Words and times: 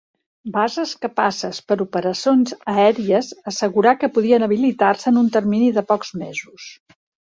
Bases 0.53 0.93
capaces 1.03 1.59
per 1.71 1.77
operacions 1.85 2.55
aèries, 2.73 3.29
assegurà 3.53 3.95
que 4.01 4.11
podien 4.19 4.47
habilitar-se 4.47 5.13
en 5.13 5.21
un 5.25 5.31
termini 5.37 5.71
de 5.77 5.85
pocs 5.93 6.15
mesos. 6.27 6.67